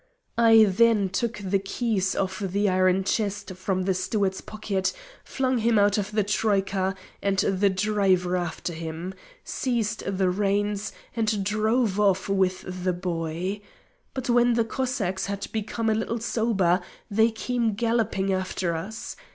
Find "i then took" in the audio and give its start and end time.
0.39-1.37